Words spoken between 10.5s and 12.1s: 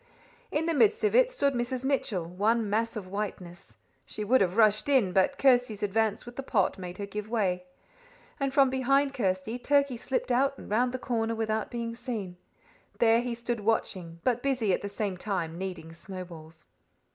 and round the corner without being